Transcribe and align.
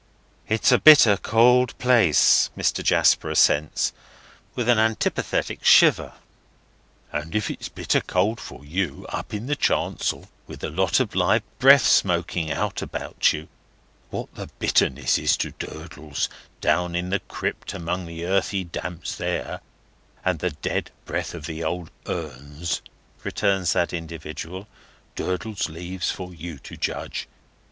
"It 0.49 0.63
is 0.65 0.71
a 0.71 0.79
bitter 0.79 1.15
cold 1.15 1.77
place," 1.77 2.49
Mr. 2.57 2.83
Jasper 2.83 3.29
assents, 3.29 3.93
with 4.55 4.67
an 4.67 4.79
antipathetic 4.79 5.63
shiver. 5.63 6.13
"And 7.13 7.35
if 7.35 7.51
it's 7.51 7.69
bitter 7.69 8.01
cold 8.01 8.39
for 8.39 8.65
you, 8.65 9.05
up 9.09 9.31
in 9.31 9.45
the 9.45 9.55
chancel, 9.55 10.27
with 10.47 10.63
a 10.63 10.71
lot 10.71 10.99
of 10.99 11.13
live 11.13 11.43
breath 11.59 11.85
smoking 11.85 12.49
out 12.51 12.81
about 12.81 13.31
you, 13.31 13.47
what 14.09 14.33
the 14.33 14.47
bitterness 14.57 15.19
is 15.19 15.37
to 15.37 15.51
Durdles, 15.51 16.29
down 16.61 16.95
in 16.95 17.11
the 17.11 17.19
crypt 17.19 17.75
among 17.75 18.07
the 18.07 18.25
earthy 18.25 18.63
damps 18.63 19.15
there, 19.15 19.61
and 20.25 20.39
the 20.39 20.49
dead 20.49 20.89
breath 21.05 21.35
of 21.35 21.45
the 21.45 21.63
old 21.63 21.91
'uns," 22.07 22.81
returns 23.23 23.73
that 23.73 23.93
individual, 23.93 24.67
"Durdles 25.15 25.69
leaves 25.69 26.15
you 26.19 26.57
to 26.57 26.75
judge. 26.75 27.27